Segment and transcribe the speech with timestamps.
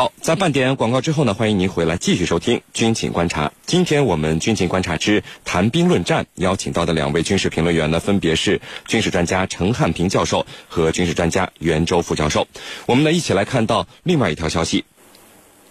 [0.00, 3.48] 好，在半点广告之后呢，欢迎您回来继续收听《军情观察》。
[3.66, 12.48] 今天我们《军情观察之谈兵论战》邀请到的两位军事评论员呢，分别是军事专家陈汉平教授和军事专家袁周副教授。
[12.86, 14.86] 我们呢，一起来看到另外一条消息：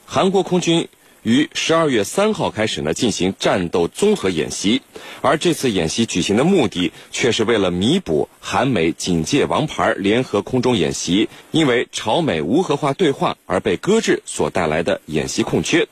[0.05, 0.87] 韩国空军。
[1.23, 4.81] 于十二月三号开始呢进行战斗综合演习，
[5.21, 15.87] 而这次演习举行的目的却是为了弥补韩美警戒王牌联合空中演习因为朝美无核化对话而被搁置所带来的演习空缺。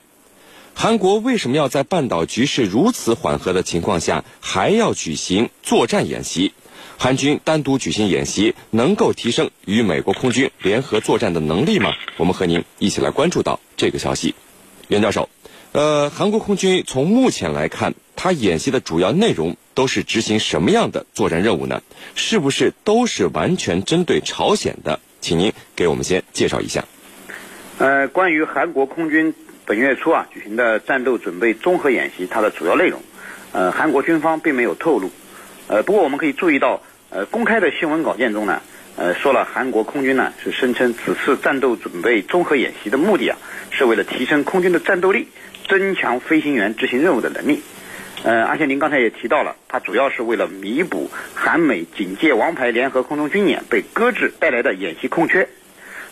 [0.74, 6.54] 韩国为什么要在半岛局势如此缓和的情况下还要举行作战演习？
[7.00, 11.94] 韩军单独举行演习能够提升与美国空军联合作战的能力吗？
[12.18, 14.34] 我们和您一起来关注到这个消息。
[14.88, 15.28] 袁教授，
[15.74, 21.82] 呃，韩国空军从目前来看，他演习的主要内容都是执行什么样的作战任务呢？
[22.16, 25.02] 是不是都是完全针对朝鲜的？
[25.20, 26.86] 请您给我们先介绍一下。
[27.80, 29.34] 呃，关于韩国空军
[29.66, 33.02] 本月初啊举行的战斗准备综合演习，它的主要内容，
[33.52, 35.12] 呃，韩国军方并没有透露。
[35.68, 38.62] 呃，不过我们可以注意到，呃，公开的新闻稿件中呢。
[38.98, 43.38] 呃，说了，韩国空军呢是声称此次战斗准备综合演习的目的啊，
[43.70, 45.28] 是为了提升空军的战斗力，
[45.68, 47.62] 增强飞行员执行任务的能力。
[48.24, 55.48] 呃，而且您刚才也提到了，它主要是为了弥补韩美警戒王牌联合空中军演被搁置带来的演习空缺。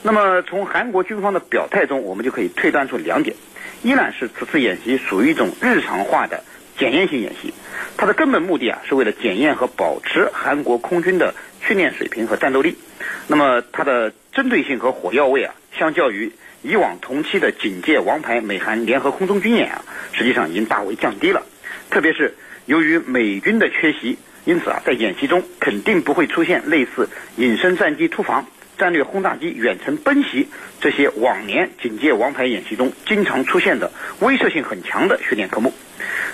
[0.04, 3.36] 那么从韩国军方的表态中，我们就可以推断出两点：
[3.82, 6.44] 一呢是此次演习属于一种日常化的
[6.78, 7.54] 检验性演习，
[7.98, 11.34] 它的根本目的啊是为了检验和保持韩国空军的。
[11.68, 12.78] 训练水平和战斗力，
[13.26, 21.42] 那么它的针对性和火药味啊，相较于以往同期的警戒王牌美韩联合空中军演啊，实际上已经大为降低了。
[21.90, 22.36] 特别是
[22.68, 28.46] 由于美军的缺席，因此啊，在演习中肯定不会出现类似隐身战机突防、
[28.78, 30.48] 战略轰炸机远程奔袭
[30.80, 35.74] 这些往年警戒王牌演习中经常出现的威慑性很强的训练科目。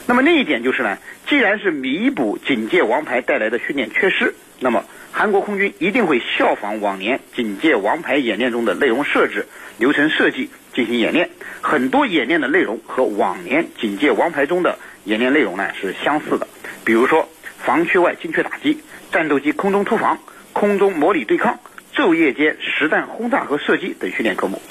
[0.08, 11.30] 那么另一点就是呢，既然是弥补警戒王牌带来的训练缺失，那么韩国空军一定会效仿往年警戒王牌演练中的内容设置、流程设计进行演练。
[11.62, 16.48] 很多演练的内容和往年警戒王牌中的演练内容呢是相似的，
[16.84, 18.82] 比如说防区外精确打击、
[19.12, 20.18] 战斗机空中突防、
[20.52, 21.60] 空中模拟对抗、
[21.96, 24.62] 昼夜间实弹轰炸和射击等训练科目。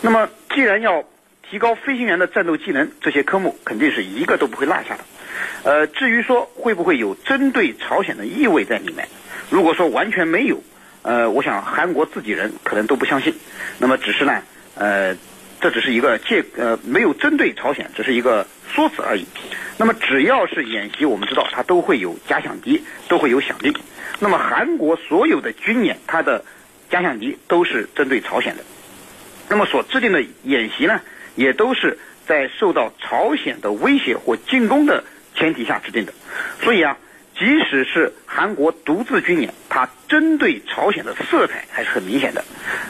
[0.00, 1.04] 那么，既然要
[1.50, 5.04] 提高飞行员的战斗技能，这些科目肯定是一个都不会落下的。
[5.64, 9.08] 呃，至于说会不会有针对朝鲜的意味在里面？
[9.48, 10.62] 如果说完全没有，
[11.02, 13.34] 呃，我想韩国自己人可能都不相信。
[13.78, 14.42] 那么只是呢，
[14.74, 15.16] 呃，
[15.60, 19.26] 这只是一个借呃没有针对朝鲜，只是一个说辞而已。
[19.78, 23.74] 那么只要是演习，我们知道它都会有假想敌，都会有响应。
[24.18, 26.44] 那么韩国所有的军演，它的
[26.90, 28.64] 假想敌都是针对朝鲜的。
[29.48, 31.00] 那么所制定的演习呢，
[31.38, 35.04] 也都是在受到朝鲜的威胁或进攻的
[35.34, 36.12] 前提下制定的。
[36.60, 36.98] 所以啊。
[37.40, 42.44] 即使是韩国独自军演，它针对朝鲜的色彩还是很明显的。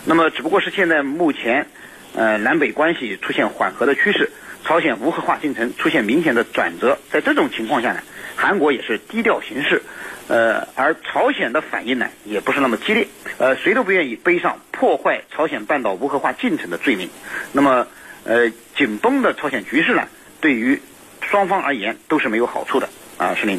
[0.07, 1.67] 那么，只不过是现在目前，
[2.15, 4.31] 呃，南北关系出现缓和的趋势，
[4.65, 6.97] 朝鲜无核化进程出现明显的转折。
[7.11, 8.01] 在这种情况下呢，
[8.37, 9.83] 韩国也是低调行事，
[10.29, 13.07] 呃，而朝鲜的反应呢，也不是那么激烈。
[13.37, 17.11] 呃，谁都不愿意背上破坏朝鲜半岛无核化进程的罪名。
[17.53, 17.87] 那么，
[18.29, 20.03] 呃，紧绷的朝鲜局势呢，
[20.39, 20.83] 对于
[21.23, 22.87] 双方而言都是没有好处的。
[23.17, 23.59] 啊，石林。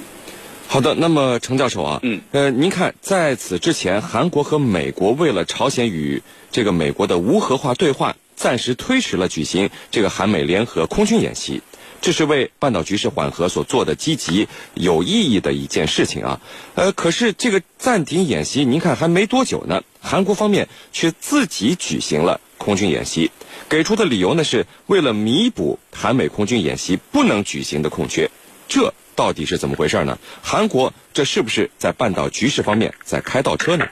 [0.68, 6.22] 好的，那么程教授啊，嗯，呃，您看，在此之前，韩国和美国为了朝鲜与
[6.52, 11.64] 这个美国的无核化对话，暂时推迟了举行这个韩美联合空军演习，
[12.00, 16.40] 这是为半岛局势缓和所做的积极有意义的一件事情啊。
[16.76, 23.32] 呃，可是这个暂停演习，您看还没多久呢，韩国方面却自己举行了空军演习，
[23.68, 28.30] 给出的理由呢，是为了弥补韩美空军演习不能举行的空缺，
[28.68, 28.94] 这。
[29.16, 30.18] 到底是怎么回事呢？
[30.42, 33.86] 韩国这是不是在半岛局势方面在开倒车呢？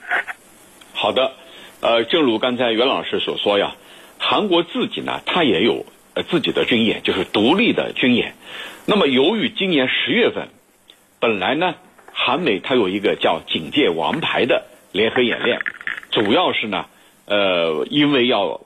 [0.94, 1.32] 好的，
[1.80, 3.76] 呃，正如刚才袁老师所说呀，
[4.16, 5.84] 韩国自己呢，它也有
[6.14, 8.36] 呃自己的军演，就是独立的军演。
[8.86, 10.48] 那么由于今年十月份，
[11.20, 11.74] 本来呢，
[12.14, 15.60] 韩美它有一个叫“警戒王牌”的联合演练，
[16.10, 16.86] 主要是呢，
[17.28, 18.62] 呃，因为要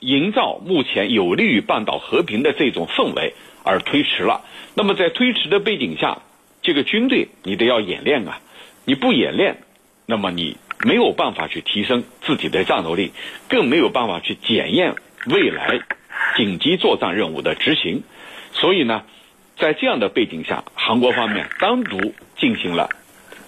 [0.00, 4.42] 营造目前有利于半岛和平的这种氛围而推迟了。
[4.74, 6.22] 那么在推迟的背景下，
[6.62, 8.40] 这个军队你得要演练啊，
[8.86, 9.58] 你不演练，
[10.06, 13.12] 那么你没有办法去提升自己的战斗力，
[13.48, 14.94] 更没有办法去检验
[15.26, 15.80] 未来
[16.36, 18.02] 紧急作战任务的执行。
[18.52, 19.04] 所以呢，
[19.58, 22.88] 在这样的背景下，韩国方面单独进行了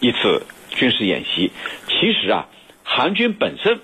[0.00, 1.50] 一次军事演习。
[1.88, 2.48] 其实啊，
[2.84, 3.80] 韩军本身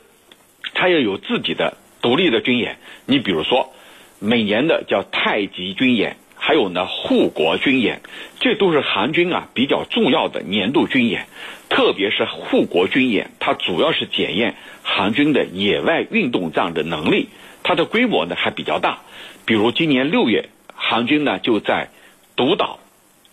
[0.82, 2.78] 他要有自己的独立的军演。
[3.06, 3.72] 你比如说，
[4.18, 8.00] 每年的叫太极军演，还有呢护国军演，
[8.40, 11.28] 这都是韩军啊比较重要的年度军演。
[11.68, 17.28] 特别是护国军演，它主要是检验韩军的野外运动这样的能力，
[17.62, 19.02] 它的规模呢还比较大。
[19.44, 21.90] 比如今年六月，韩军呢就在
[22.34, 22.80] 独岛，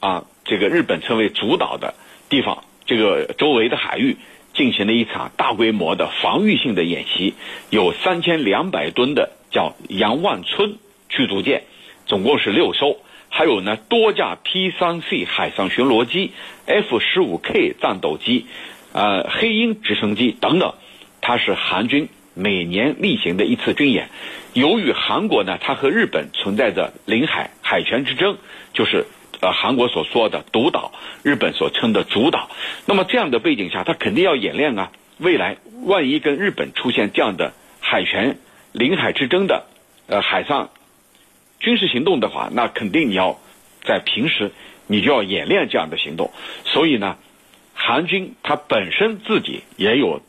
[0.01, 1.95] 啊，这个日本称为主岛的
[2.29, 4.17] 地方，这个周围的海域
[4.59, 7.33] 进行了一场大规模的防御性的演习，
[7.69, 10.75] 有三千两百吨的叫杨万春
[11.07, 11.63] 驱逐舰，
[12.05, 12.97] 总共是六艘。
[13.29, 16.33] 还有呢，多架 P-3C 海上巡逻机、
[16.65, 18.47] F-15K 战斗机、
[18.91, 20.73] 呃黑鹰直升机等等，
[21.21, 24.09] 它是韩军每年例行的一次军演。
[24.51, 28.37] 由于韩国呢，它和日本存在着领海海权之争，
[28.73, 29.05] 就是
[29.41, 30.91] 呃韩国所说的独岛，
[31.23, 32.49] 日本所称的主岛。
[32.85, 34.91] 那么这样的背景下，它肯定要演练啊。
[35.17, 38.37] 未来万一跟日本出现这样的海权
[38.71, 39.65] 领海之争的
[40.07, 40.69] 呃海上。
[41.59, 43.37] 军事行动的话，那肯定你要
[43.83, 44.53] 在平时
[44.87, 46.31] 你就要演练这样的行动。
[46.63, 47.17] 所以呢，
[47.73, 50.21] 韩军它本身自己也有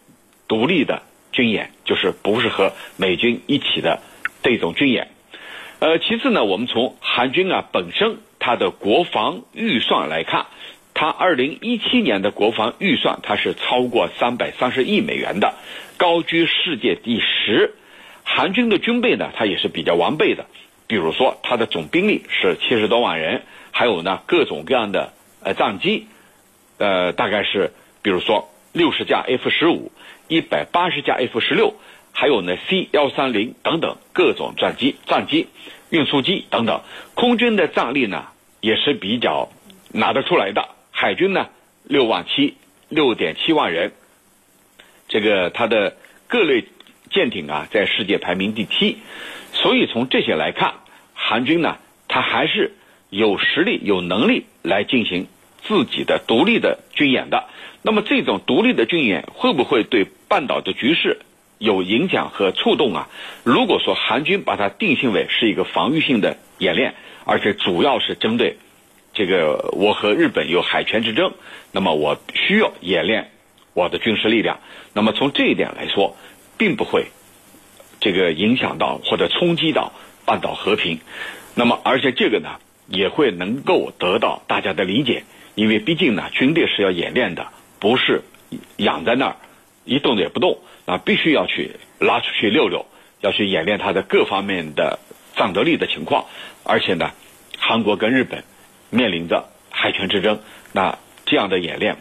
[0.49, 4.01] 独立的军演，就是不是和美军一起的
[4.43, 5.13] 这种军演。
[5.79, 10.47] 呃，其次呢，我们从韩军啊本身它的国防预算来看，
[10.95, 15.55] 它二零一七年的国防预算它是超过三百三十亿美元的，
[15.97, 17.75] 高居世界第十。
[18.25, 20.47] 韩军的军备呢，它也是比较完备的。
[20.87, 25.13] 比如说，它的总兵力是七十多万人，还有呢各种各样的
[25.45, 26.09] 呃战机，
[26.79, 27.73] 呃大概是
[28.03, 29.93] 比如说六十架 F 十五、
[30.29, 31.75] 一百八十架 F 十六，
[32.13, 35.47] 还有呢 C 幺三零等等各种战机、战机、
[35.91, 36.81] 运输机等等。
[37.15, 38.27] 空军的战力呢
[38.61, 39.51] 也是比较
[39.93, 40.69] 拿得出来的。
[40.91, 41.49] 海军呢
[41.85, 42.55] 六万七
[42.89, 43.93] 六点七万人，
[45.09, 45.97] 这个它的
[46.29, 46.65] 各类
[47.11, 48.99] 舰艇啊在世界排名第七。
[49.53, 50.75] 所以从这些来看，
[51.13, 52.73] 韩军呢，他还是
[53.09, 55.27] 有实力、有能力来进行
[55.63, 57.49] 自己的独立的军演的。
[57.83, 61.21] 那么这种独立的军演会不会对半岛的局势
[61.61, 63.09] 有影响和触动啊？
[63.45, 66.95] 如果说韩军把它定性为是一个防御性的演练，
[67.27, 68.57] 而且主要是针对
[69.13, 71.35] 这个我和日本有海权之争，
[71.71, 73.31] 那么我需要演练
[73.75, 74.59] 我的军事力量。
[74.95, 76.17] 那么从这一点来说，
[76.57, 77.09] 并不会。
[78.01, 79.93] 这个影响到或者冲击到
[80.25, 81.01] 半岛和平，
[81.55, 82.59] 那么而且这个呢
[82.89, 85.25] 也会能够得到大家的理解，
[85.55, 87.49] 因为毕竟呢军队是要演练的，
[87.79, 88.23] 不是
[88.79, 89.37] 养在那儿
[89.85, 92.87] 一动也不动那，必须要去拉出去溜溜，
[93.21, 94.99] 要去演练它的各方面的
[95.37, 96.27] 战斗力的情况，
[96.65, 97.11] 而且呢，
[97.59, 98.45] 韩国跟日本
[98.91, 100.41] 面临着海权之争，
[100.73, 101.97] 那这样的演练，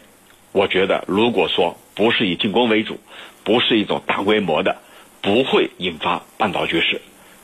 [0.52, 2.98] 我觉得如果说不是以进攻为主，
[3.44, 4.78] 不是一种大规模的。
[5.22, 7.02] 不会引发半岛局势。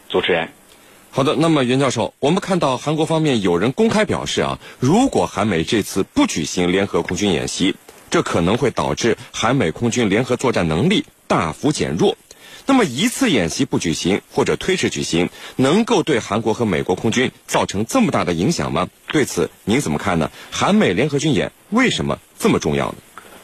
[0.09, 0.49] 主持人，
[1.11, 1.37] 好的。
[1.37, 7.77] 那么袁教授，我们看到韩国方面有人公开表示啊，如果韩美这次不举行联合空军演习，
[8.09, 12.17] 这可能会导致韩美空军联合作战能力大幅减弱。
[12.67, 18.89] 那么一次演习不举行或者推迟举行，能够对韩国和美国空军造成这么大的影响吗？
[19.09, 20.31] 对此您怎么看呢？
[20.51, 22.97] 韩美联合军演为什么这么重要呢？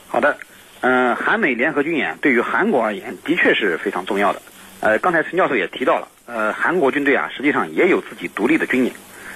[0.08, 0.37] 好的。
[0.84, 4.43] 嗯，韩美联合军演对于韩国而言的确是非常重要的。
[4.81, 8.93] 呃，刚才陈教授也提到了，呃，韩国军队啊，实际上也有自己独立的军演，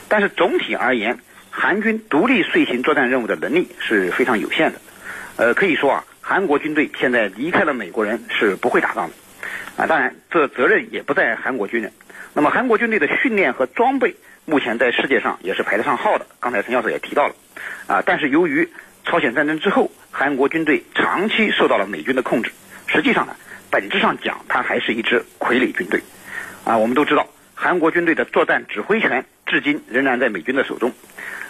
[0.08, 4.80] 但是总体而言，韩军独立遂行作战任务的能力是非常有限的。
[5.36, 9.14] 呃，可以说啊，韩国军队现在离开了美国人是不会打仗的。
[9.76, 11.92] 啊，当然，这责任也不在韩国军人。
[12.34, 16.26] 那么，韩国军队的训练和装备目前在世界上也是排得上号的。
[16.40, 17.34] 刚才陈教授也提到了，
[17.86, 18.68] 啊，但是由于
[19.04, 22.50] 朝鲜战争之后，韩国军队长期受到了美军的控制。
[22.88, 23.36] 实际上呢，
[23.70, 26.00] 本质上讲，它还是一支傀儡军队。
[26.64, 30.92] 啊，我们都知道，韩国军队的作战指挥权至今仍然在美军的手中。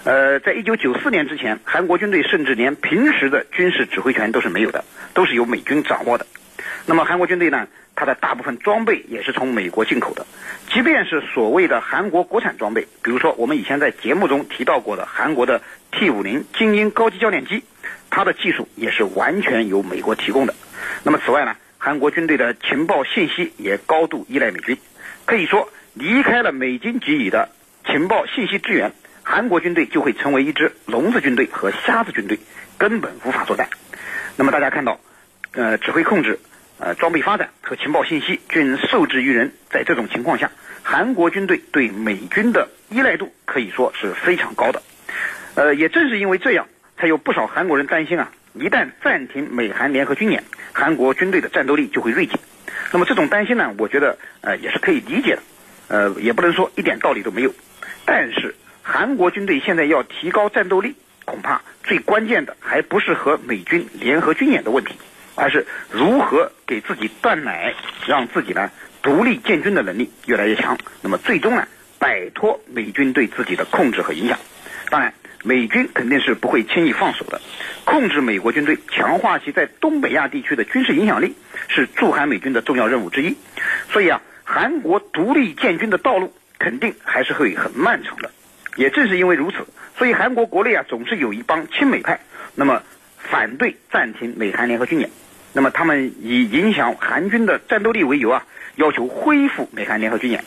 [0.05, 4.85] 呃，在一九九四年之前，韩国军队甚至连平时的军事指挥权都是没有的，
[5.15, 6.27] 都是由美军掌握的。
[6.87, 10.25] 那么，韩国军队呢，它的大部分装备也是从美国进口的。
[10.73, 15.61] 即便是所谓的韩国国产装备，比如说我们以前在节目中提到过的韩国的。
[15.93, 17.63] T 五零精英高级教练机，
[18.11, 20.55] 它的技术也是完全由美国提供的。
[21.05, 24.77] 那么此外呢，韩国军队的情报信息也高度依赖美军。
[25.25, 27.49] 可以说，离开了美军给予的
[27.87, 32.39] 情报信息支援，韩国军队就会成为一支聋子军队和瞎子军队，
[32.77, 33.69] 根本无法作战。
[34.37, 35.01] 那么大家看到，
[35.53, 36.39] 呃，指挥控制、
[36.79, 39.53] 呃，装备发展和情报信息均受制于人。
[39.71, 40.51] 在这种情况下，
[40.83, 44.83] 韩国军队对美军的依赖度可以说是非常高的。
[45.55, 46.67] 呃，也正是因为这样，
[46.99, 52.39] 才有不少韩国人担心啊，一旦暂停美韩联合军演，韩国军队的战斗力就会锐减。
[52.93, 55.43] 那么这种担心呢，我觉得呃也是可以理解的，
[55.89, 57.55] 呃也不能说一点道理都没有。
[58.07, 60.95] 但是韩国军队现在要提高战斗力，
[61.27, 64.95] 恐怕最关键的还不是和美军联合军演的问题，
[65.35, 67.75] 而是如何给自己断奶，
[68.07, 68.71] 让自己呢
[69.03, 70.79] 独立建军的能力越来越强。
[71.03, 74.39] 那么最终呢，摆脱美军对自己的控制和影响。
[74.89, 75.13] 当然。
[75.45, 77.41] 美军肯定是不会轻易放手的，
[77.85, 81.37] 控制美国军队，强化其在东北亚地区的军事影响力，
[81.69, 83.37] 是驻韩美军的重要任务之一。
[83.93, 88.31] 所以啊，韩国独立建军的道路肯定还是会很漫长的。
[88.77, 92.21] 也正是因为如此，所以韩国国内啊总是有一帮亲美派，
[92.55, 92.83] 那么
[93.19, 95.11] 反对暂停美韩联合军演，
[95.53, 98.45] 那么他们以影响韩军的战斗力为由啊，
[98.75, 100.45] 要求恢复美韩联合军演。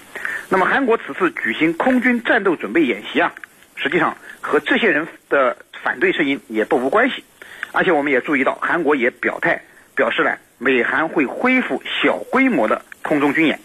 [0.50, 3.34] 那么韩国此次举行空军战斗准备演习啊。
[3.76, 7.24] 实际上和这些人的反对声音也不无关系，
[7.72, 9.62] 而且我们也注意到，韩国也表态
[9.96, 13.60] 表示了美韩会恢复小规模的空中军演，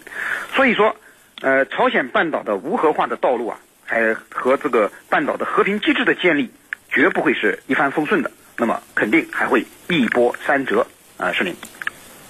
[0.55, 0.97] 所以说，
[1.41, 6.51] 呃，朝鲜半岛的无核化的道路啊，还和这个半岛的和平机制的建立，
[6.91, 10.87] 绝不会是一帆风顺的，那么肯定还会一波三折
[11.19, 11.55] 啊，是您，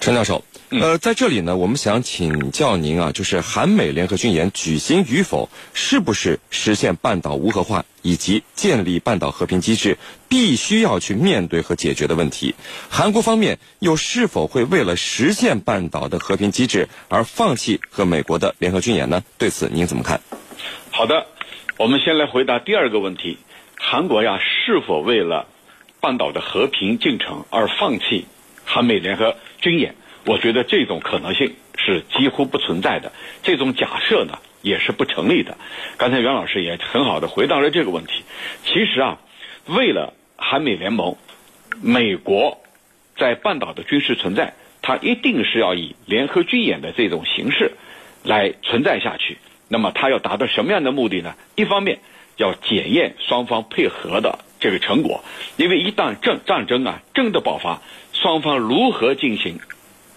[0.05, 0.43] 陈教授。
[0.69, 9.97] 呃，在这里呢，我们想请教您啊，就是韩美联合军演举行与否，是不是实现半岛无核化以及建立半岛和平机制
[10.29, 12.53] 必须要去面对和解决的问题？
[12.87, 19.23] 韩国方面又是否会为了实现半岛的和平机制而放弃和美国的联合军演呢？
[19.39, 20.21] 对此您怎么看？
[20.91, 21.25] 好的，
[21.77, 23.39] 我们先来回答第二个问题：
[23.75, 25.47] 韩国呀，是否为了
[25.99, 28.27] 半岛的和平进程而放弃
[28.75, 29.95] 韩美联合军演？
[30.25, 35.57] 我觉得这种可能性是几乎不存在的，这种假设呢也是不成立的。
[35.95, 38.25] 刚才袁老师也很好的回答了这个问题。
[38.65, 39.17] 其实啊，
[39.65, 41.15] 为了韩美联盟，
[41.81, 42.61] 美国
[43.15, 47.71] 在半岛的军事存在，它一定是要以联合军演的这种形式
[48.23, 49.37] 来存在下去。
[49.69, 51.35] 那么它要达到什么样的目的呢？
[51.55, 51.99] 一方面
[52.35, 55.23] 要检验双方配合的这个成果，
[55.55, 57.81] 因为一旦战战争啊真的爆发，
[58.15, 59.59] 双方如何进行？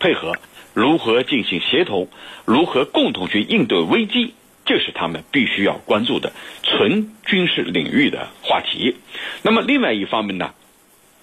[0.00, 0.34] 配合
[0.74, 2.08] 如何进行协同，
[2.44, 8.94] 如何共同去应对危机，这是他们必须要关注的纯军事领域的话题。
[9.42, 10.54] 那么另外一方面呢，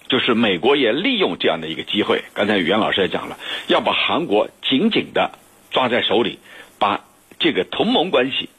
[0.09, 5.31] 就是美国也利用这样的一个机会，刚才袁老师也讲了，要把韩国紧紧的
[5.71, 6.39] 抓在手里，
[6.77, 7.05] 把
[7.39, 8.49] 这个同盟关系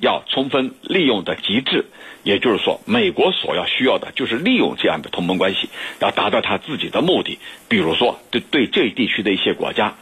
[0.00, 1.86] 要充分利用的极致。
[2.22, 5.68] 也就是说，美国所要需要的就是利用这样的同盟关系，
[6.00, 7.38] 要达到他自己的目的。
[7.68, 9.94] 比如说，对对这一地区的一些国家，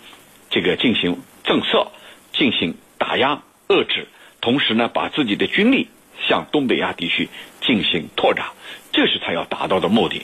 [0.48, 1.88] 这个进行政策、
[2.32, 4.08] 进行打压、遏制，
[4.40, 5.88] 同时呢，把自己的军力
[6.26, 7.28] 向东北亚地区
[7.60, 8.46] 进行拓展，
[8.90, 10.22] 这是他要达到的目的。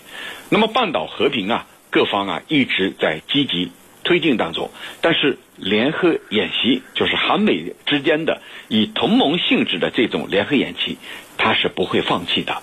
[0.48, 3.70] 那么，半岛和平啊，各方啊一直在积极
[4.10, 10.98] 推进当中，但是联合演习就是韩美之间的以同盟性质的这种联合演习。
[11.38, 12.60] 它是不会放弃的，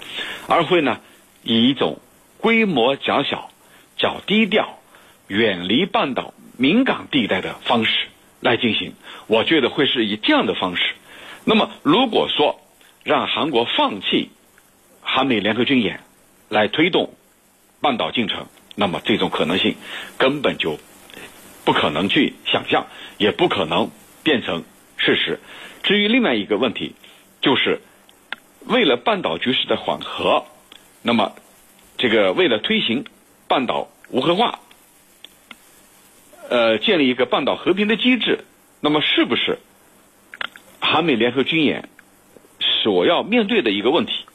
[0.50, 1.00] 而会呢
[1.44, 2.02] 以一种
[2.38, 3.50] 规模较小、
[3.96, 4.78] 较低调、
[5.30, 7.92] 远离半岛敏感地带的方式
[8.42, 8.92] 来进行。
[9.28, 10.96] 我觉得会是以这样的方式。
[11.46, 12.60] 那么，如果说
[13.06, 14.32] 让韩国放弃
[15.00, 16.02] 韩美联合军演
[16.50, 17.14] 来推动
[17.80, 19.78] 半岛进程，那么这种可能性
[20.18, 20.78] 根本就
[21.68, 23.92] 不可能去想象，也不可能
[24.24, 24.64] 变成
[24.96, 25.42] 事实。
[25.84, 26.96] 至于另外一个问题，
[27.42, 27.82] 就是。
[28.70, 30.46] 为了半岛局势的缓和，
[31.02, 31.34] 那么
[31.98, 33.06] 这个为了推行
[33.48, 34.60] 半岛无核化，
[36.50, 38.44] 呃，建立一个半岛和平的机制，
[38.82, 39.60] 那么是不是
[40.82, 41.88] 韩美联合军演
[42.60, 44.26] 所要面对的一个问题？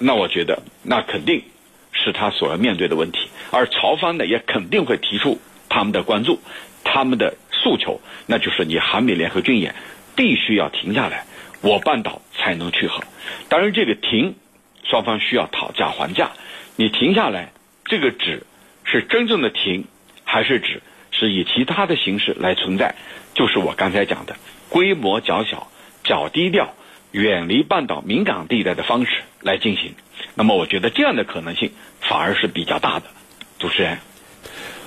[0.00, 1.44] 那我觉得，那肯定
[1.92, 3.28] 是他所要面对的问题。
[3.52, 6.40] 而朝方呢，也肯定会提出他们的关注、
[6.84, 9.74] 他们的诉求，那就是你韩美联合军演
[10.16, 11.24] 必须要停下来。
[11.60, 13.02] 我半岛才能去和，
[13.48, 14.36] 当然这个停，
[14.84, 16.30] 双方需要讨价还价。
[16.76, 17.52] 你停下来，
[17.84, 18.44] 这个指
[18.84, 19.84] 是真正的停，
[20.24, 22.94] 还是指是以其他的形式来存在？
[23.34, 24.36] 就是我刚才讲的，
[24.68, 25.68] 规模较小、
[26.04, 26.74] 较低调、
[27.10, 29.94] 远离半岛敏感地带的方式来进行。
[30.34, 33.06] 那么我觉得这样的可能性反而是比较大的。
[33.58, 33.98] 主持人，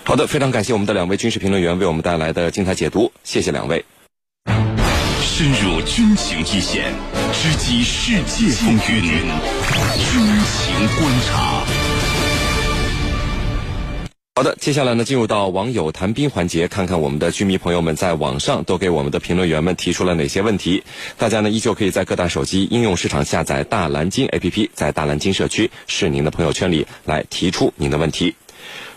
[0.04, 3.86] 好的，非常感谢我们的两位军事评论员为我们带来的精彩解读，谢谢两位。
[5.22, 6.92] 深入军情一线，
[7.32, 11.64] 直击世界风云，军情观察。
[14.36, 20.84] 好的，接下来呢，进入到网友谈兵环节，看看我们的军迷朋友们在网上都给我们的评论员们提出了哪些问题。
[21.18, 28.36] 大家呢，依旧可以在各大手机应用市场下载大蓝鲸 APP，在大蓝鲸社区是您的朋友圈里来提出您的问题。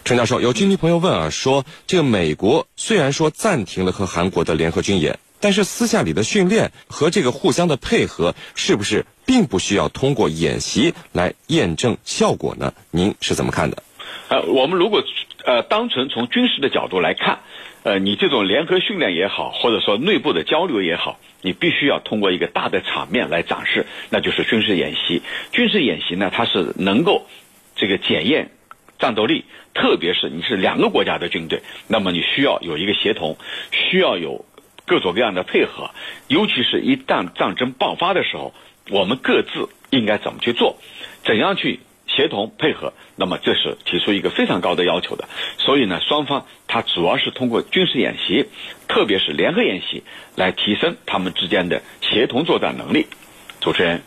[0.04, 12.74] 陈教授，有军迷朋友问啊，说这个美国虽然说暂停了和韩国的联合军演，但是私下里的训练和这个互相的配合，是不是并不需要通过演习来验证效果呢？
[12.90, 13.82] 您是怎么看的？
[14.28, 15.02] 呃，我们如果
[15.46, 17.38] 呃单纯从军事的角度来看，
[17.82, 25.22] 呃，你这种联合训练也好，或者说内部的交流也好，你必须要通过一个大的场面来展示，那就是军事演习。
[25.50, 27.26] 军事演习呢，它是能够
[27.74, 28.50] 这个检验。
[28.96, 29.44] 战斗力，
[29.74, 33.36] 特别是你是两个国家的军队，那么你需要有一个协同，
[33.72, 34.44] 需要有
[34.86, 35.90] 各种各样的配合，
[36.28, 38.54] 尤其是一旦战争爆发的时候，
[38.90, 40.78] 我们各自应该怎么去做，
[41.24, 45.28] 怎样去协同配合，那么这是提出一个非常高的要求的。
[45.58, 48.46] 所以呢，双方它主要是通过军事演习，
[48.86, 50.04] 特别是联合演习，
[50.36, 53.06] 来提升他们之间的协同作战能力。
[53.64, 54.02] 主持人。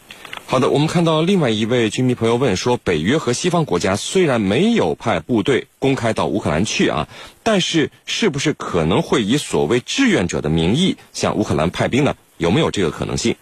[0.46, 7.10] 好的，我们看到另外一位军迷朋友问说，北约和西方国家虽然没有派部队公开到乌克兰去啊，
[7.42, 12.16] 但是是不是可能会以所谓志愿者的名义向乌克兰派兵呢？
[12.38, 13.36] 有没有这个可能性？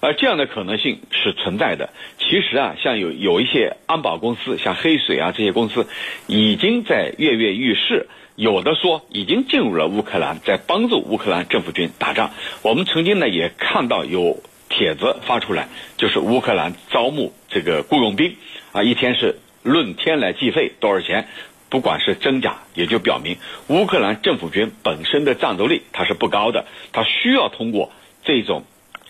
[0.00, 1.90] 而，这样的可能性是存在的。
[2.20, 5.88] 其实啊，像有有一些安保公司，像黑水啊这些公司，
[6.28, 12.30] 已经在跃跃欲试，有的说已经进入了乌克兰，在帮助乌克兰政府军打仗。
[12.62, 14.40] 我们曾经呢也看到有。
[14.68, 18.36] 帖子发出来，就是乌克兰招募这个雇佣兵，
[18.72, 21.28] 啊，一天是论天来计费多少钱？
[21.68, 27.90] 不管是真假，也就表明乌克兰政府军本身的战斗力它是不高的，它需要通过
[28.24, 28.64] 这种，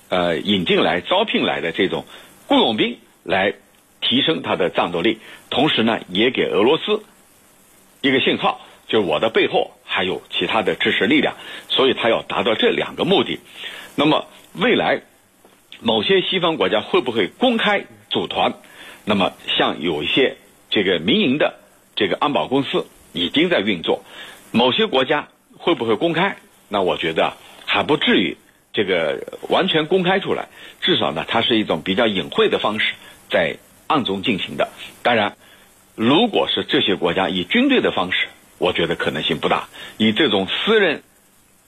[0.09, 2.07] 呃，引进来招聘来的这种
[2.47, 3.55] 雇佣兵来
[4.01, 5.19] 提升它的战斗力，
[5.51, 7.03] 同时呢，也给俄罗斯
[8.01, 11.35] 一个信号，就是我的背后还有其他的支持力量，
[11.69, 13.41] 所以他要达到这两个目的。
[13.97, 15.03] 那么未来。
[15.87, 18.55] 某些西方国家会不会公开组团？
[19.05, 20.37] 那么，像有一些
[20.69, 21.61] 这个民营的
[21.95, 24.03] 这个安保公司已经在运作。
[24.51, 26.39] 某些国家会不会公开？
[26.69, 27.35] 那我觉得
[27.67, 28.37] 还不至于
[28.73, 30.49] 这个完全公开出来。
[30.81, 32.95] 至少呢，它是一种比较隐晦的方式，
[33.31, 33.57] 在
[33.87, 34.71] 暗中进行的。
[35.05, 35.37] 当然，
[35.95, 38.27] 如果是这些国家以军队的方式，
[38.59, 39.69] 我觉得可能性不大。
[39.99, 41.05] 以这种私人、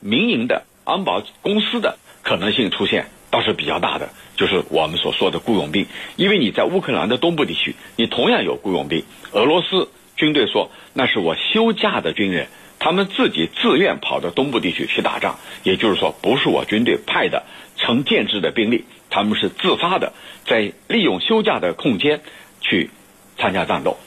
[0.00, 3.06] 民营的安保公司的可能性出现。
[3.30, 5.86] 倒是比较大的，就是我们所说的雇佣兵，
[6.16, 9.04] 因为你在乌克兰的东部地区，你同样有雇佣兵。
[9.32, 17.44] 俄罗斯军队说那是我休假的军人，他们自己自愿跑到东部地区去打仗，也就是说不是我军队派的
[17.76, 20.12] 成建制的兵力，他们是自发的，
[20.46, 22.22] 在利用休假的空间
[22.60, 22.90] 去
[23.36, 23.98] 参加战斗。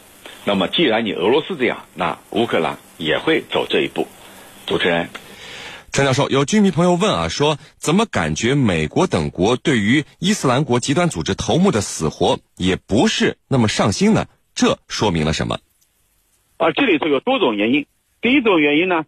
[0.45, 4.07] 那么既然你俄罗斯这样，那乌克兰也会走这一步。
[4.65, 5.09] 主持人。
[5.93, 14.25] 陈教授，有居民朋友问啊，说怎么感觉美国等国对于伊斯兰国极端组织头目的死活也不是那么上心呢？
[14.55, 15.59] 这说明了什么？
[16.55, 17.87] 啊，这里头有多种原因。
[18.21, 19.03] 第一种原因呢，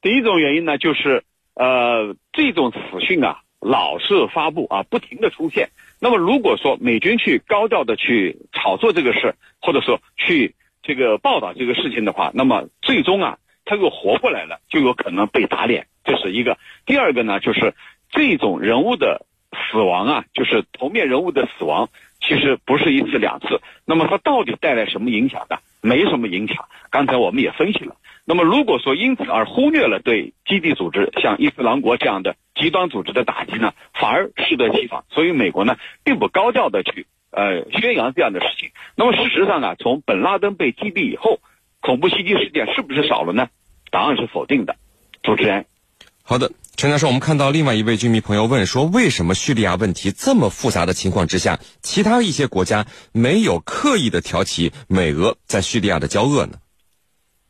[0.00, 5.72] 第一种原因呢，就是呃，这种死讯啊，老是发布啊，不停的出现。
[6.00, 15.86] 那么如果说美军去高调的去炒作这个事，或者说去这个报道这个事情的话，那么最终啊，他又活过来了，就有可能被打脸。
[16.04, 17.74] 这是一个，第二个呢，就是
[18.10, 19.26] 这种人物的
[19.72, 21.88] 死亡啊，就是头面人物的死亡，
[22.20, 23.60] 其实不是一次两次。
[23.86, 25.56] 那么它到底带来什么影响呢？
[25.80, 26.64] 没什么影响。
[26.90, 27.96] 刚才我们也分析了。
[28.26, 35.04] 那么如果说因此而忽略了对基地组织像伊斯兰国这样的极端组织的打击呢，反而适得其反。
[35.10, 38.70] 所以美国呢，并不高调的去呃宣扬这样的事情。
[38.96, 41.40] 那么事实上啊，从本拉登被击毙以后，
[41.84, 43.48] 恐怖袭击事件是不是少了呢？
[43.90, 44.74] 答案是否定的。
[45.22, 45.66] 主持人。
[46.22, 56.54] 好的，陈教授，我们看到另外一位居民朋友问说，为什么叙利亚问题这么复杂的情况之下，其他一些国家没有刻意的挑起美俄在叙利亚的交恶呢？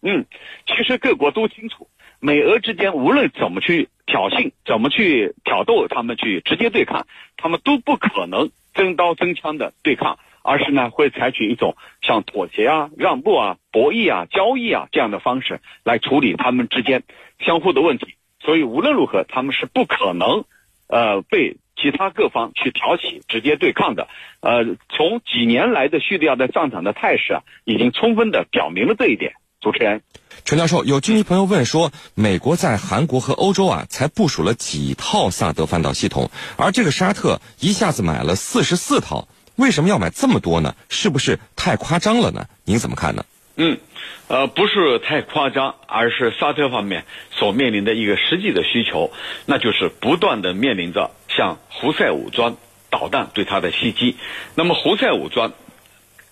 [0.03, 0.27] 嗯，
[0.67, 1.87] 其实各国都清楚，
[2.19, 17.03] 美俄之间无论怎么去挑衅，怎么去挑逗他们去直接对抗，他们都不可能真刀真枪的对抗，而是呢会采取一种像妥协啊、让步啊、博弈啊、交易啊这样的方式来处理他们之间
[17.45, 18.15] 相互的问题。
[18.41, 20.45] 所以无论如何，他们是不可能，
[20.87, 24.07] 呃，被其他各方去挑起直接对抗的。
[24.41, 29.33] 呃，从几年来的叙利亚的战场的态势啊，已经充分的表明了这一点。
[29.63, 30.03] 主持人，
[30.45, 40.75] 陈教授，有军迷朋友问说，美国在韩国和欧洲啊，才部署了几套萨德反导系统，而这个沙特一下子买了四十四套，为什么要买这么多呢？
[40.89, 42.47] 是不是太夸张了呢？
[42.65, 43.25] 您怎么看呢？
[43.57, 43.79] 嗯。
[44.27, 49.13] 呃，不是太夸张，而是沙特方面所面临的一个实际的需求，
[49.45, 52.57] 那就是不断的面临着像胡塞武装
[52.89, 54.17] 导弹对它的袭击。
[54.55, 55.53] 那么胡塞武装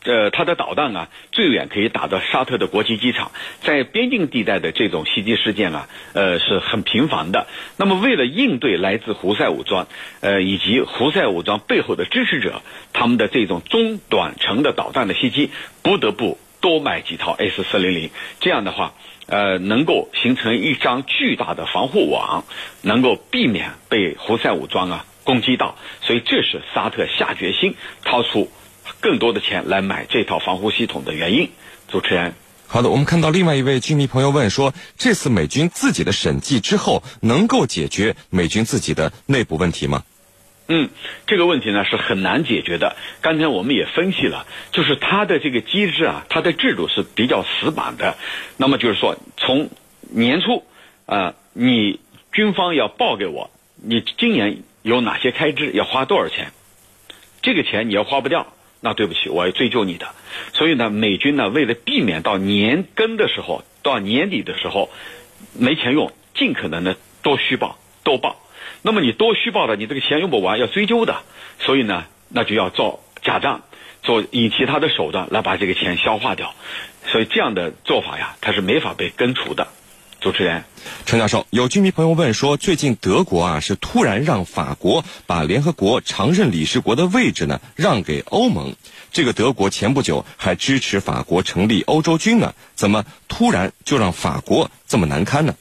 [0.04, 3.30] 呃，它的导弹啊，最远可以打到沙特的国际机场，
[3.62, 7.46] 在边境地带的这种袭击事件啊，呃，是很频繁的。
[7.76, 9.86] 那么，为了应对来自胡塞武装，
[10.20, 12.62] 呃，以及胡塞武装背后的支持者
[12.92, 15.50] 他们的这种中短程的导弹的袭击，
[15.82, 18.10] 不得不多买几套 S 四零零。
[18.40, 18.94] 这样的话，
[19.26, 22.44] 呃，能够形成一张巨大的防护网，
[22.82, 25.76] 能够避免被胡塞武装啊攻击到。
[26.00, 28.50] 所以，这是沙特下决心掏出。
[29.02, 31.50] 更多的钱来买这套防护系统的原因，
[31.88, 32.32] 主持人。
[32.68, 40.04] 好的，我们看到另外一位居民朋友问说，这次美军自己的审计之后，能够解决美军自己的内部问题吗？
[40.68, 40.88] 嗯，
[41.26, 42.96] 这个问题呢是很难解决的。
[43.20, 48.16] 刚才我们也分析了，就是它的这个机制啊，它的制度是比较死板的。
[48.56, 49.68] 那么就是说，从
[50.00, 50.64] 年初
[51.04, 52.00] 啊，你
[52.32, 56.52] 军方要报给我，你今年有哪些开支，要花多少钱，
[57.42, 58.46] 这个钱你要花不掉。
[58.84, 60.08] 那对不起，我要追究你的。
[60.52, 64.90] 所以呢，美军呢，为了避免到年根的时候，到年底的时候
[65.56, 68.36] 没钱用，尽可能的多虚报、多报。
[68.82, 71.22] 那么你多虚报的，你这个钱用不完，要追究的。
[71.60, 73.62] 所以呢，那就要造假账，
[74.02, 76.52] 做以其他的手段来把这个钱消化掉。
[77.06, 79.68] 所以这样的做法呀，它是没法被根除的。
[80.22, 80.62] 主持人，
[81.04, 88.76] 陈教授，有居民朋友问说，最近德国啊是突然让法国把联合国常任理事国的位置呢让给欧盟，
[89.10, 95.56] 这个德国前不久还支持法国成立欧洲军呢，怎么突然就让法国这么难堪呢？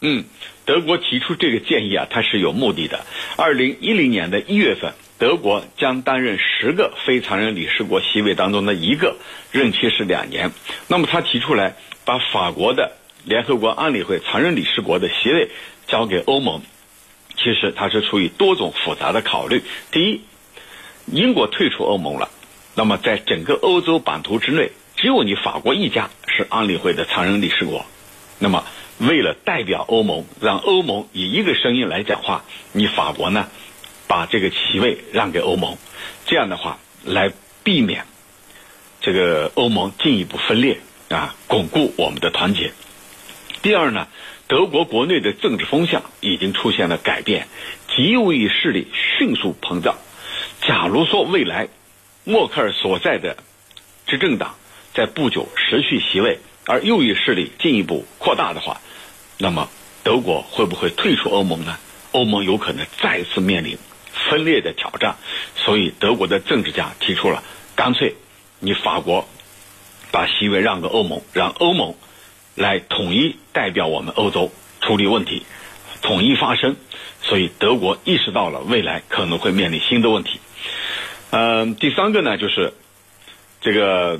[0.00, 0.24] 嗯，
[0.64, 3.04] 德国提出这个建议啊，它是有目的的。
[3.36, 9.16] 二零一零年的一月份，德国将担任十个非常任理事国席位当中的一个，
[9.52, 10.50] 任期是两年。
[10.86, 12.92] 那么他提出来把法国的。
[13.28, 15.50] 联合国安理会常任理事国的席位
[15.86, 16.62] 交给欧盟，
[17.36, 19.62] 其实它是出于多种复杂的考虑。
[19.90, 20.22] 第一，
[21.04, 22.30] 英国退出欧盟了，
[22.74, 27.84] 那么在整个欧洲版图之内，只有你法国一家是安理会的常任理事国。
[28.38, 28.64] 那么，
[28.96, 33.50] 为了代表欧盟，让欧盟以一个声音来讲话，你法国呢，
[34.06, 35.76] 把这个席位让给欧盟，
[36.24, 37.30] 这样的话来
[37.62, 38.06] 避免
[39.02, 40.78] 这个欧盟进一步分裂
[41.10, 42.72] 啊，巩固我们的团结。
[43.68, 44.08] 第二呢，
[44.46, 47.48] 德国国内的政治风向已经出现了改变，
[47.94, 49.98] 极右翼势力迅速膨胀。
[50.62, 51.68] 假如说未来
[52.24, 53.36] 默克尔所在的
[54.06, 54.54] 执政党
[54.94, 58.80] 在不久失去席位，而右翼势力进一步扩大的话，
[59.36, 59.68] 那么
[60.02, 61.76] 德国会不会退出欧盟呢？
[62.12, 63.76] 欧盟有可能再次面临
[64.30, 65.16] 分裂的挑战。
[65.56, 67.42] 所以，德国的政治家提出了，
[67.76, 68.16] 干脆
[68.60, 69.28] 你法国
[70.10, 71.94] 把席位让给欧盟，让欧盟。
[72.58, 75.44] 来统一代表我们欧洲处理问题，
[76.02, 76.76] 统一发声，
[77.22, 80.40] 所以德国意识到了未来可能会面临新的问题。
[81.30, 82.74] 嗯，第三个呢，就是
[83.60, 84.18] 这个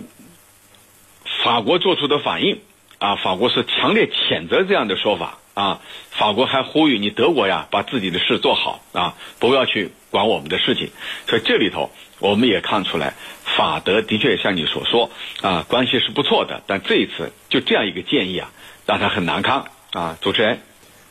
[1.45, 2.61] 法国做出的反应
[2.99, 10.91] 啊，法国是强烈谴责这样的说法啊，法国还呼吁你德国呀，把自己的事做好啊，不要去管我们的事情。
[11.29, 13.15] 所以这里头我们也看出来。
[13.57, 18.53] 法德的确像你所说啊，关系是不错的，但这一次就这样一个建议啊，
[18.87, 20.17] 让他很难堪啊。
[20.21, 20.61] 主持人，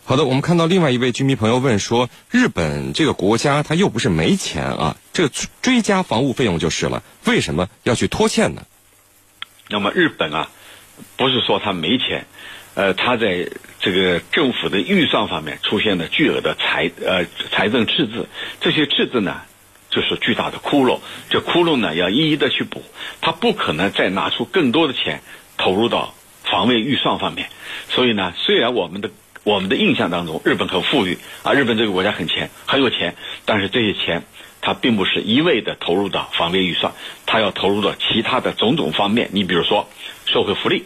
[0.06, 5.32] 好的，我们看到另外一位居民朋友问说，日本这个国家他又不是没钱啊，这个
[5.62, 8.62] 追加防务费用就是了，为什么要去拖欠呢？
[9.68, 10.50] 那么日本啊，
[11.18, 12.28] 不是说他没钱，
[12.76, 18.28] 呃，他在这个政府的预算方面出现了巨额的财呃财政赤字，
[18.60, 19.42] 这些赤字呢？
[19.90, 22.84] 就是巨大的窟窿，这窟窿呢要一一的去补，
[23.22, 25.22] 他不可能再拿出更多的钱
[25.58, 26.14] 投入到
[26.44, 27.50] 防卫预算方面。
[27.90, 29.10] 所以呢，虽然我们的
[29.44, 34.24] 我们的印象当中日本很富裕啊，日本这个国家很钱很有钱，但是这些钱
[34.62, 36.92] 它并不是一味的投入到防卫预算，
[37.26, 39.30] 它要投入到其他的种种方面。
[39.32, 39.90] 你比如说
[40.26, 40.84] 社会福利，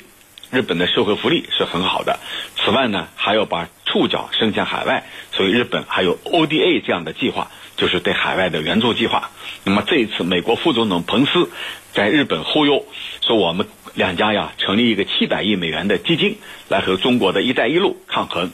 [0.51, 2.19] 日本的社会福利是很好的。
[2.57, 7.49] 此外呢，还要把触角伸向海外，所以日本还有 ODA 这样的计划。
[7.77, 9.31] 就是对海外的援助计划。
[9.63, 11.49] 那么这一次，美国副总统彭斯
[11.93, 12.85] 在日本忽悠
[13.21, 16.37] 说，我们两家呀成立一个七百亿美元的基金，
[16.69, 18.51] 来和中国的一带一路抗衡。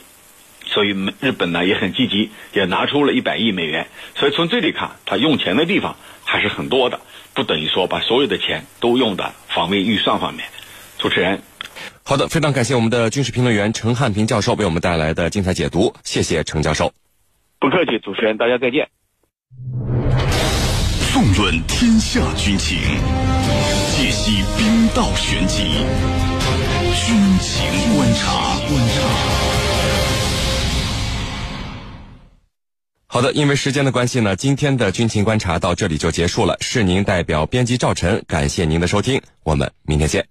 [0.64, 3.88] 所以，日本呢也很积极，也拿出了一百亿美元。
[4.14, 6.98] 所以从这里看，他用钱的地方还是很多的，
[7.34, 10.48] 不等于说把所有的钱都用在防卫预算方面。
[10.96, 11.42] 主持人，
[12.08, 16.90] 好的，非常感谢我们的军事评论员陈汉平教授为我们带来的精彩解读，谢谢陈教授。
[17.60, 18.88] 不客气，主持人，大家再见。
[21.12, 22.78] 纵论天下军情，
[23.92, 25.64] 解析兵道玄机，
[26.94, 28.56] 军情观察。
[28.66, 29.02] 观察。
[33.08, 33.20] 好。
[33.20, 36.56] 好的，因为时间的关系呢，今天的军情观察到这里就结束了。
[36.62, 40.26] 是您代表编辑赵晨，感谢您的收听，我们明天见。